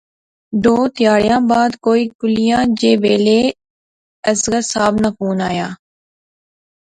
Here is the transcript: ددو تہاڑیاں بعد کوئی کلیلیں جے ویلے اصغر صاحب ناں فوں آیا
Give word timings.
ددو 0.63 0.75
تہاڑیاں 0.95 1.41
بعد 1.49 1.71
کوئی 1.85 2.03
کلیلیں 2.19 2.65
جے 2.79 2.91
ویلے 3.01 3.39
اصغر 4.31 4.61
صاحب 4.71 4.93
ناں 5.01 5.13
فوں 5.17 5.37
آیا 5.49 5.67